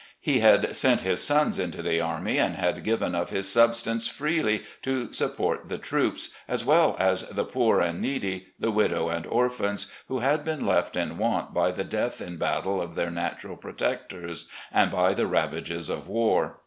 [0.19, 4.63] He had sent his sons into the army, and had given of his substance freely
[4.81, 9.77] to support the troops, as well as the poor and needy, the widow and orphan,
[10.07, 14.49] who had been left in want by the death in battle of their natural protectors
[14.71, 16.57] and by the ravages of war.